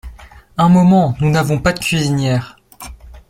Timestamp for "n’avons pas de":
1.29-1.79